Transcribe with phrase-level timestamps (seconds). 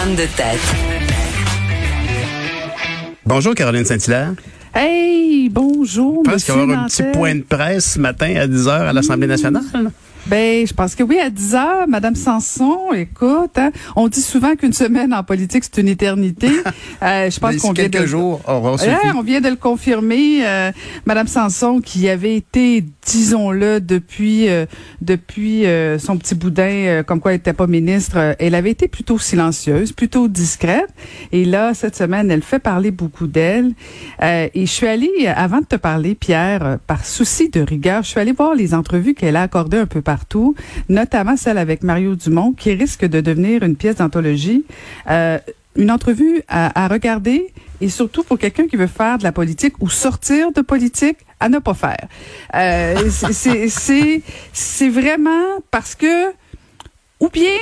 [0.00, 0.60] femme de tête.
[3.26, 4.32] Bonjour Caroline Saint-Hilaire.
[4.74, 6.22] Hey, bonjour.
[6.24, 8.70] Je pense qu'il va y avoir un petit point de presse ce matin à 10h
[8.70, 9.62] à l'Assemblée nationale.
[10.26, 14.54] Ben, je pense que oui, à 10 heures, Madame Sanson, écoute, hein, on dit souvent
[14.54, 16.50] qu'une semaine en politique, c'est une éternité.
[17.02, 18.06] Euh, je pense qu'on vient quelques de...
[18.06, 20.46] jours, on vient de le confirmer.
[20.46, 20.70] Euh,
[21.06, 24.66] Madame Sanson, qui avait été, disons-le, depuis euh,
[25.00, 29.18] depuis euh, son petit boudin, comme quoi elle n'était pas ministre, elle avait été plutôt
[29.18, 30.90] silencieuse, plutôt discrète.
[31.32, 33.72] Et là, cette semaine, elle fait parler beaucoup d'elle.
[34.22, 38.20] et je suis allée, avant de te parler, Pierre, par souci de rigueur, je suis
[38.20, 40.56] allée voir les entrevues qu'elle a accordées un peu partout,
[40.88, 44.64] notamment celle avec Mario Dumont, qui risque de devenir une pièce d'anthologie.
[45.08, 45.38] Euh,
[45.76, 49.88] une entrevue à, regarder et surtout pour quelqu'un qui veut faire de la politique ou
[49.88, 52.08] sortir de politique à ne pas faire.
[52.56, 53.08] Euh,
[54.52, 56.32] c'est vraiment parce que
[57.20, 57.60] ou bien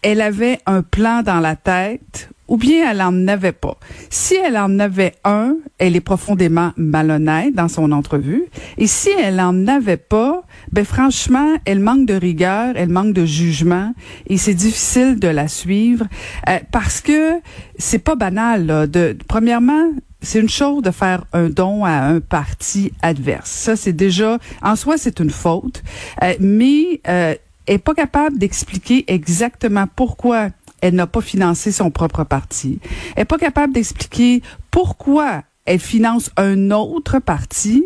[0.00, 3.78] elle avait un plan dans la tête ou bien elle en avait pas.
[4.10, 8.44] Si elle en avait un, elle est profondément malhonnête dans son entrevue.
[8.78, 10.42] Et si elle en avait pas,
[10.72, 13.92] ben franchement, elle manque de rigueur, elle manque de jugement,
[14.26, 16.06] et c'est difficile de la suivre
[16.48, 17.34] euh, parce que
[17.78, 18.66] c'est pas banal.
[18.66, 23.50] Là, de premièrement, c'est une chose de faire un don à un parti adverse.
[23.50, 25.82] Ça, c'est déjà, en soi, c'est une faute.
[26.22, 27.34] Euh, mais euh,
[27.68, 30.48] est pas capable d'expliquer exactement pourquoi
[30.80, 32.78] elle n'a pas financé son propre parti.
[33.16, 37.84] Elle n'est pas capable d'expliquer pourquoi elle finance un autre parti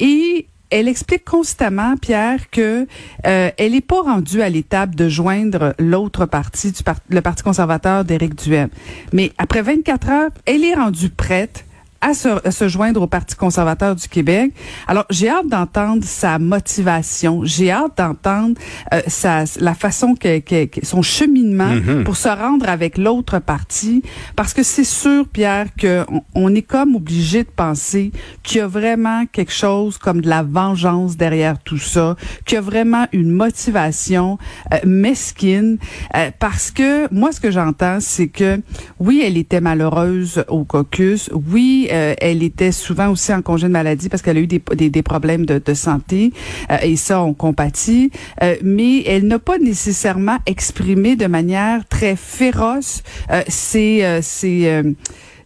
[0.00, 2.86] et elle explique constamment, Pierre, que
[3.26, 8.04] euh, elle n'est pas rendue à l'étape de joindre l'autre parti, du le Parti conservateur
[8.04, 8.68] d'Éric Duhem.
[9.12, 11.64] Mais après 24 heures, elle est rendue prête
[12.00, 14.52] à se, joindre au Parti conservateur du Québec.
[14.86, 17.40] Alors, j'ai hâte d'entendre sa motivation.
[17.44, 18.54] J'ai hâte d'entendre
[18.92, 22.04] euh, sa, la façon que, que, son cheminement mm-hmm.
[22.04, 24.02] pour se rendre avec l'autre parti.
[24.36, 28.12] Parce que c'est sûr, Pierre, qu'on on est comme obligé de penser
[28.44, 32.58] qu'il y a vraiment quelque chose comme de la vengeance derrière tout ça, qu'il y
[32.58, 34.38] a vraiment une motivation
[34.72, 35.78] euh, mesquine.
[36.16, 38.60] Euh, parce que moi, ce que j'entends, c'est que
[39.00, 41.28] oui, elle était malheureuse au caucus.
[41.32, 44.58] Oui, euh, elle était souvent aussi en congé de maladie parce qu'elle a eu des,
[44.58, 46.32] des, problèmes de, de santé
[46.70, 48.10] euh, et ça, on compatit.
[48.42, 53.02] Euh, mais elle n'a pas nécessairement exprimé de manière très féroce
[53.48, 54.82] ses, ses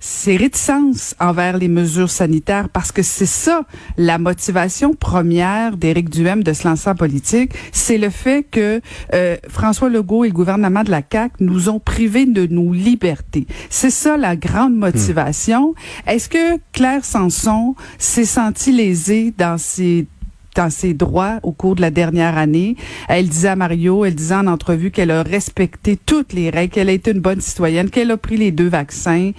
[0.02, 3.64] ses réticences envers les mesures sanitaires parce que c'est ça
[3.96, 8.80] la motivation première d'Éric Duhem de se lancer en politique, c'est le fait que
[9.14, 13.46] euh, François Legault et le gouvernement de la CAQ nous ont privés de nos libertés.
[13.70, 15.74] C'est ça la grande motivation.
[16.08, 20.08] Est-ce que Claire Sanson s'est sentie lésée dans ses
[20.54, 22.76] dans ses droits au cours de la dernière année.
[23.08, 26.88] Elle disait à Mario, elle disait en entrevue qu'elle a respecté toutes les règles, qu'elle
[26.88, 29.32] a été une bonne citoyenne, qu'elle a pris les deux vaccins.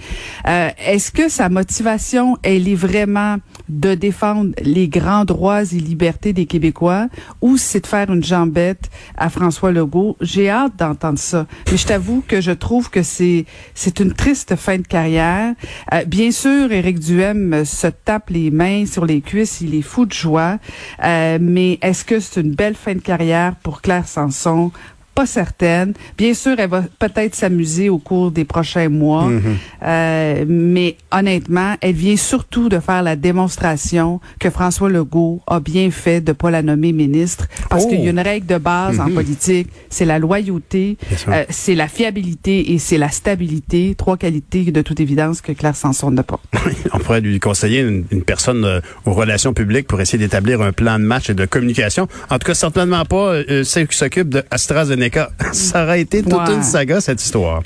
[0.46, 3.36] Euh, Est-ce que sa motivation, elle est vraiment
[3.68, 7.08] de défendre les grands droits et libertés des Québécois
[7.40, 10.16] ou c'est de faire une jambette à François Legault?
[10.20, 11.46] J'ai hâte d'entendre ça.
[11.70, 15.54] Mais je t'avoue que je trouve que c'est c'est une triste fin de carrière.
[15.92, 20.06] Euh, bien sûr, Éric Duhem se tape les mains sur les cuisses, il est fou
[20.06, 20.58] de joie.
[21.02, 24.70] Euh, mais est-ce que c'est une belle fin de carrière pour Claire Sanson?
[25.14, 25.94] Pas certaine.
[26.18, 29.56] Bien sûr, elle va peut-être s'amuser au cours des prochains mois, mhm.
[29.82, 35.90] euh, mais honnêtement, elle vient surtout de faire la démonstration que François Legault a bien
[35.90, 38.24] fait de pas la nommer ministre, parce qu'il y a une oh!
[38.24, 39.14] règle de base en mhm.
[39.14, 40.98] politique, c'est la loyauté,
[41.28, 45.76] euh, c'est la fiabilité et c'est la stabilité, trois qualités de toute évidence que Claire
[45.76, 46.40] Sanson n'a pas.
[46.92, 50.98] On pourrait lui conseiller une, personne euh, aux relations publiques pour essayer d'établir un plan
[50.98, 52.08] de match et de communication.
[52.30, 55.03] En tout cas, certainement pas celle qui s'occupe de AstraZeneca
[55.52, 57.62] Ça aurait été toute une saga, cette histoire.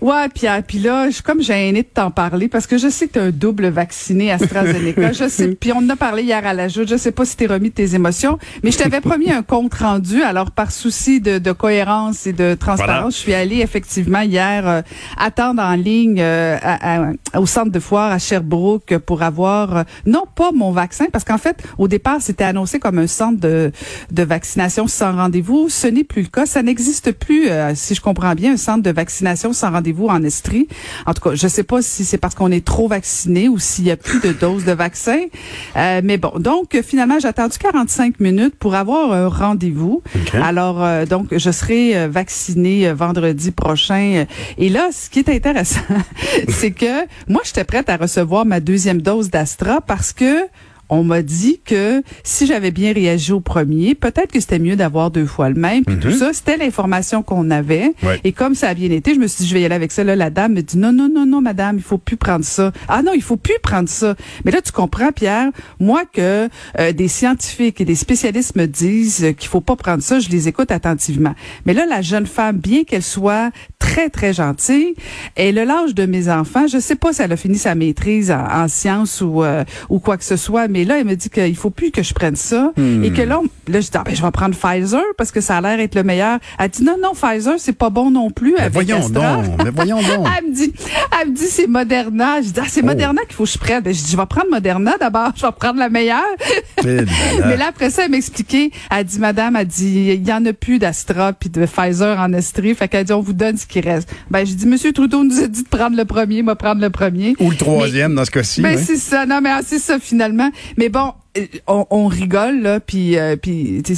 [0.00, 0.62] Ouais, Pierre.
[0.66, 3.18] Puis là, je suis comme gênée de t'en parler parce que je sais que tu
[3.18, 5.12] es un double vacciné AstraZeneca.
[5.12, 5.48] je sais.
[5.48, 6.88] Puis on en a parlé hier à la joute.
[6.88, 9.74] Je sais pas si t'es remis de tes émotions, mais je t'avais promis un compte
[9.74, 10.22] rendu.
[10.22, 14.82] Alors, par souci de, cohérence et de transparence, je suis allée effectivement hier euh,
[15.18, 16.56] attendre en ligne euh,
[17.36, 21.38] au centre de foire à Sherbrooke pour avoir, euh, non pas mon vaccin, parce qu'en
[21.38, 23.70] fait, au départ, c'était annoncé comme un centre de,
[24.10, 25.68] de vaccination sans rendez-vous.
[25.68, 26.46] Ce n'est plus le cas.
[26.46, 30.22] Ça n'existe plus, euh, si je comprends bien, un centre de vaccination sans rendez-vous en
[30.22, 30.68] Estrie.
[31.04, 33.84] En tout cas, je sais pas si c'est parce qu'on est trop vacciné ou s'il
[33.84, 35.20] y a plus de doses de vaccin.
[35.76, 40.02] Euh, mais bon, donc finalement, j'ai attendu 45 minutes pour avoir un rendez-vous.
[40.32, 44.24] Alors, euh, donc, je serai vaccinée vendredi prochain.
[44.56, 45.80] Et là, ce qui est intéressant,
[46.48, 50.46] c'est que moi, j'étais prête à recevoir ma deuxième dose d'Astra parce que
[50.88, 55.10] on m'a dit que si j'avais bien réagi au premier, peut-être que c'était mieux d'avoir
[55.10, 55.84] deux fois le même.
[55.84, 56.14] Puis tout Mhm.
[56.16, 57.92] ça, c'était l'information qu'on avait.
[58.02, 58.20] Ouais.
[58.24, 59.90] Et comme ça a bien été, je me suis dit, je vais y aller avec
[59.90, 60.04] ça.
[60.04, 62.72] Là, la dame me dit, non, non, non, non, madame, il faut plus prendre ça.
[62.88, 64.14] Ah non, il faut plus prendre ça.
[64.44, 65.50] Mais là, tu comprends, Pierre,
[65.80, 66.48] moi que
[66.78, 70.48] euh, des scientifiques et des spécialistes me disent qu'il faut pas prendre ça, je les
[70.48, 71.34] écoute attentivement.
[71.64, 73.50] Mais là, la jeune femme, bien qu'elle soit
[73.92, 74.94] très, très gentille,
[75.36, 76.66] elle a l'âge de mes enfants.
[76.66, 79.98] Je sais pas si elle a fini sa maîtrise en, en sciences ou, euh, ou
[79.98, 82.36] quoi que ce soit, mais là, elle me dit qu'il faut plus que je prenne
[82.36, 82.72] ça.
[83.02, 85.40] Et que là, on- là, je dis, ah, ben, je vais prendre Pfizer parce que
[85.40, 86.38] ça a l'air être le meilleur.
[86.58, 88.52] Elle dit, non, non, Pfizer, c'est pas bon non plus.
[88.56, 89.36] Mais avec voyons Astra.
[89.36, 90.26] donc, mais voyons donc.
[90.38, 90.72] Elle me dit,
[91.20, 92.40] elle me dit c'est Moderna.
[92.42, 92.86] Je dis ah, c'est Oh.
[92.86, 93.82] Moderna qu'il faut que je prenne.
[93.82, 96.22] Ben, je dis je vais prendre Moderna d'abord, je vais prendre la meilleure.
[96.84, 100.52] Mais là après ça elle m'expliquait, elle dit madame, elle dit il y en a
[100.52, 103.80] plus d'Astra puis de Pfizer en Estrie, fait qu'elle dit on vous donne ce qui
[103.82, 104.08] reste.
[104.30, 106.90] Ben j'ai dit monsieur Trudeau nous a dit de prendre le premier, moi prendre le
[106.90, 107.34] premier.
[107.40, 108.62] Ou le troisième dans ce cas-ci.
[108.62, 110.50] Ben c'est ça, non mais ah, c'est ça finalement.
[110.76, 113.94] Mais bon, euh, on, on rigole là, puis euh, puis je-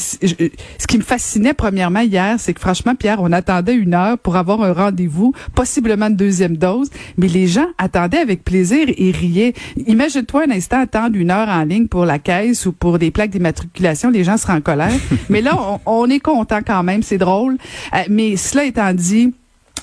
[0.79, 4.37] ce qui me fascinait premièrement hier, c'est que franchement Pierre, on attendait une heure pour
[4.37, 9.55] avoir un rendez-vous, possiblement de deuxième dose, mais les gens attendaient avec plaisir et riaient.
[9.87, 13.31] Imagine-toi un instant attendre une heure en ligne pour la caisse ou pour des plaques
[13.31, 14.93] d'immatriculation, les gens seraient en colère.
[15.29, 17.57] mais là, on, on est content quand même, c'est drôle.
[17.95, 19.35] Euh, mais cela étant dit.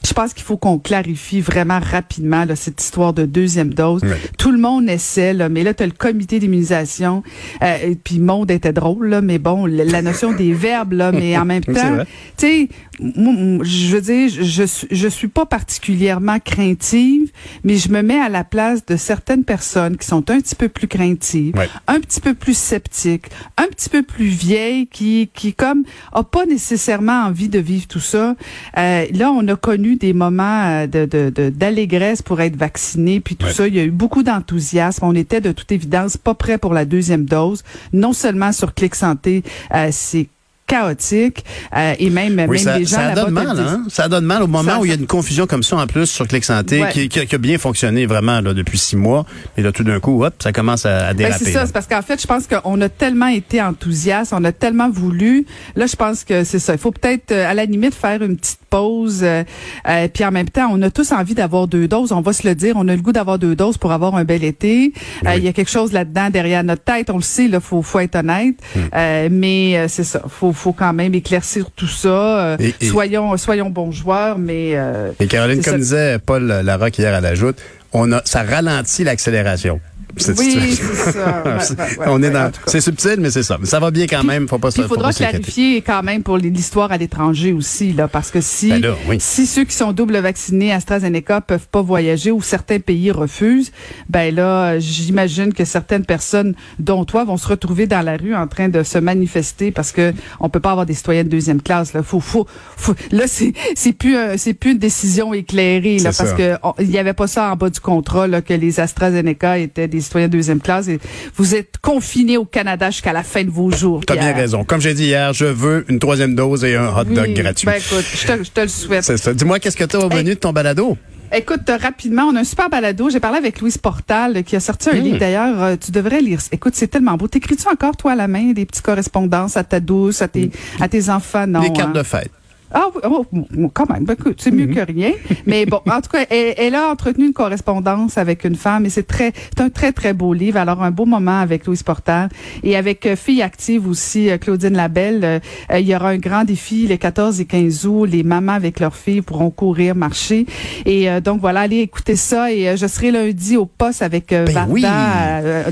[0.06, 4.01] Je pense qu'il faut qu'on clarifie vraiment rapidement là, cette histoire de deuxième dose.
[4.38, 7.24] Tout le monde essaie, là, mais là, tu as le comité d'immunisation.
[7.62, 11.38] Euh, et puis, monde était drôle, là, mais bon, la, notion des verbes, là, mais
[11.38, 11.98] en même temps,
[12.38, 12.69] tu sais,
[13.00, 17.31] je veux dire, je, je, suis- pas particulièrement craintive,
[17.63, 20.68] mais je me mets à la place de certaines personnes qui sont un petit peu
[20.68, 21.54] plus craintives,
[21.88, 23.27] un petit peu plus sceptiques,
[23.57, 28.00] un petit peu plus vieilles, qui, qui comme, a pas nécessairement envie de vivre tout
[28.00, 28.36] ça.
[28.77, 33.20] Euh, là, on a connu des moments euh, de, de, de- d'allégresse pour être vacciné,
[33.20, 33.54] puis tout Ouais.
[33.54, 33.68] ça.
[33.68, 35.06] Il y a eu beaucoup d'enthousiasme.
[35.06, 37.64] On était de toute évidence pas prêt pour la deuxième dose.
[37.94, 39.44] Non seulement sur Clic Santé,
[39.74, 40.28] euh, c'est
[40.68, 41.44] chaotique
[41.76, 43.84] euh, et même, Oui, même ça, les gens ça donne mal, hein?
[43.90, 45.86] Ça donne mal au moment Ça- où il y a une confusion comme ça en
[45.86, 46.90] plus sur Clic Santé Ouais.
[46.94, 49.26] qui, qui- qui a bien fonctionné vraiment là, depuis six mois.
[49.58, 51.44] Et là, tout d'un coup, hop, ça commence à, à Ben, déraper.
[51.44, 54.54] c'est ça, c'est parce qu'en fait, je pense qu'on a tellement été enthousiastes, on a
[54.54, 55.46] tellement voulu.
[55.76, 56.72] Là, je pense que c'est ça.
[56.74, 59.19] Il faut peut-être, à la limite, faire une petite pause.
[59.21, 59.44] euh,
[59.88, 62.12] euh, puis en même temps, on a tous envie d'avoir deux doses.
[62.12, 64.23] On va se le dire, on a le goût d'avoir deux doses pour avoir un
[64.23, 64.94] bel été.
[65.25, 65.38] Euh, Oui.
[65.38, 67.09] Il y a quelque chose là-dedans derrière notre tête.
[67.12, 68.56] On le sait, là, faut, faut être honnête.
[68.75, 68.79] Hmm.
[68.95, 70.21] Euh, mais euh, c'est ça.
[70.27, 72.07] Faut, faut quand même éclaircir tout ça.
[72.09, 74.71] Euh, Et- et- soyons, soyons bons joueurs, mais.
[74.73, 75.77] euh, Et Caroline, comme ça.
[75.77, 77.57] disait Paul Larocque hier à la joute,
[77.94, 79.79] on a, ça ralentit l'accélération.
[80.18, 81.44] Cette oui, c'est ça.
[81.46, 83.58] Ouais, ouais, ouais, on est dans, c'est subtil, mais c'est ça.
[83.60, 84.48] Mais ça va bien quand même.
[84.48, 88.42] Faut pas il faudra clarifier quand même pour l'histoire à l'étranger aussi, là, parce que
[88.42, 89.18] si, Ben là, oui.
[89.19, 93.72] si ceux qui sont double vaccinés AstraZeneca peuvent pas voyager ou certains pays refusent,
[94.10, 98.48] ben là, j'imagine que certaines personnes, dont toi, vont se retrouver dans la rue en
[98.48, 101.94] train de se manifester parce que on peut pas avoir des citoyens de deuxième classe.
[101.94, 102.46] Là, faut, faut,
[102.78, 106.36] faut- là, c'est, c'est plus, c'est plus une décision éclairée, là, parce ça.
[106.36, 109.88] que il y avait pas ça en bas du contrat, là, que les AstraZeneca étaient
[109.88, 110.88] des citoyens de deuxième classe.
[110.88, 111.00] Et
[111.36, 114.01] vous êtes confinés au Canada jusqu'à la fin de vos jours.
[114.06, 114.63] T'as bien raison.
[114.63, 117.65] Comme j'ai dit hier, je veux une troisième dose et un hot dog gratuit.
[117.65, 119.03] Ben écoute, je te, je te le souhaite.
[119.03, 119.33] c'est ça.
[119.33, 120.24] Dis-moi, qu'est-ce que tu as au Hey.
[120.24, 120.98] de ton balado?
[121.33, 123.09] Écoute, euh, rapidement, on a un super balado.
[123.09, 125.03] J'ai parlé avec Louise Portal euh, qui a sorti un Hmm.
[125.03, 125.63] livre d'ailleurs.
[125.63, 126.39] euh, tu devrais lire.
[126.51, 127.30] Écoute, c'est tellement beau.
[127.30, 130.51] T'écris-tu encore, toi, à la main, des petites correspondances à ta douce, à tes,
[130.81, 131.47] à tes enfants?
[131.47, 131.62] Non.
[131.62, 131.74] Les Hmm.
[131.74, 132.00] cartes hein?
[132.00, 132.31] de fête.
[132.73, 133.25] Ah oui, oh,
[133.73, 134.75] quand même, ben, c'est mieux Mhm.
[134.75, 135.12] que rien.
[135.45, 138.90] Mais bon, en tout cas, elle, elle a entretenu une correspondance avec une femme et
[138.90, 140.57] c'est très, c'est un très très beau livre.
[140.57, 142.30] Alors un beau moment avec Louise Portal
[142.63, 145.21] et avec euh, Fille Active aussi, euh, Claudine Labelle.
[145.23, 145.40] Euh,
[145.80, 148.06] il y aura un grand défi les 14 et 15 août.
[148.06, 150.45] Les mamans avec leurs filles pourront courir, marcher.
[150.85, 152.51] Et donc voilà, allez écouter ça.
[152.51, 154.85] Et je serai lundi au poste avec Ben Varda, oui.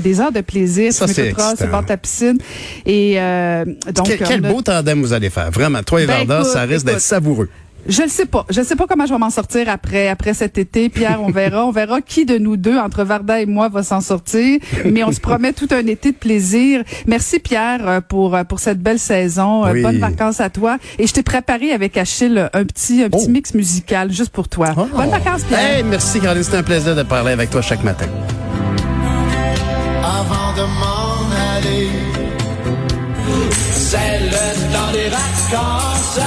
[0.02, 0.92] des heures de plaisir.
[0.92, 1.34] Ça, c'est
[1.86, 2.38] ta piscine.
[2.86, 3.14] Et
[3.94, 5.50] donc quel quel beau tandem vous allez faire.
[5.50, 7.48] Vraiment, toi et Ben, Varda, écoute, ça risque savoureux.
[7.88, 8.44] Je ne sais pas.
[8.50, 10.90] Je ne sais pas comment je vais m'en sortir après après cet été.
[10.90, 11.64] Pierre, on verra.
[11.64, 14.58] On verra qui de nous deux, entre Varda et moi, va s'en sortir.
[14.84, 16.82] Mais on se promet tout un été de plaisir.
[17.06, 19.64] Merci Pierre euh, pour euh, pour cette belle saison.
[19.64, 19.82] Euh, Oui.
[19.82, 20.76] Bonnes vacances à toi.
[20.98, 23.30] Et je t'ai préparé avec Achille un petit un petit Oh.
[23.30, 24.74] mix musical juste pour toi.
[24.76, 24.86] Oh.
[24.94, 25.76] Bonnes vacances Pierre.
[25.78, 28.06] Hey, merci Caroline, c'était un plaisir de parler avec toi chaque matin.
[30.02, 31.88] avant de m'en aller.
[33.72, 36.20] C'est le temps des vacances,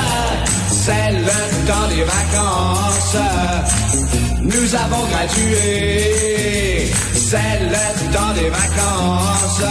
[1.63, 3.17] c'est le temps des vacances.
[4.41, 9.63] Nous avons gradué, c'est le temps des vacances.